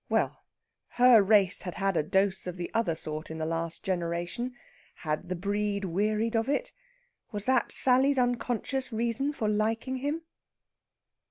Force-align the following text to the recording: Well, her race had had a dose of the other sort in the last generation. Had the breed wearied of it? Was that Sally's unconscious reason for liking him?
Well, 0.09 0.39
her 0.97 1.21
race 1.21 1.61
had 1.61 1.75
had 1.75 1.95
a 1.95 2.01
dose 2.01 2.47
of 2.47 2.55
the 2.55 2.71
other 2.73 2.95
sort 2.95 3.29
in 3.29 3.37
the 3.37 3.45
last 3.45 3.83
generation. 3.83 4.55
Had 4.95 5.29
the 5.29 5.35
breed 5.35 5.85
wearied 5.85 6.35
of 6.35 6.49
it? 6.49 6.73
Was 7.31 7.45
that 7.45 7.71
Sally's 7.71 8.17
unconscious 8.17 8.91
reason 8.91 9.31
for 9.31 9.47
liking 9.47 9.97
him? 9.97 10.23